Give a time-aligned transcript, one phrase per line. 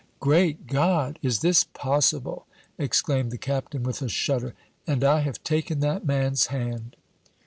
[0.19, 1.19] "Great God!
[1.21, 2.47] is this possible?"
[2.79, 4.55] exclaimed the Captain, with a shudder.
[4.87, 6.95] "And I have taken that man's hand!"